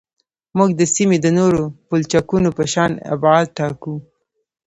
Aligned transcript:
موږ 0.57 0.69
د 0.79 0.81
سیمې 0.95 1.17
د 1.21 1.27
نورو 1.39 1.63
پلچکونو 1.87 2.49
په 2.57 2.63
شان 2.73 2.91
ابعاد 3.13 3.47
ټاکو 3.57 3.95